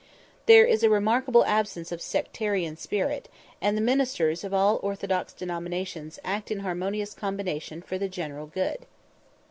There 0.47 0.65
is 0.65 0.81
a 0.81 0.89
remarkable 0.89 1.45
absence 1.45 1.91
of 1.91 2.01
sectarian 2.01 2.75
spirit, 2.75 3.29
and 3.61 3.77
the 3.77 3.81
ministers 3.81 4.43
of 4.43 4.51
all 4.51 4.79
orthodox 4.81 5.31
denominations 5.31 6.17
act 6.23 6.49
in 6.49 6.61
harmonious 6.61 7.13
combination 7.13 7.83
for 7.83 7.99
the 7.99 8.09
general 8.09 8.47
good. 8.47 8.87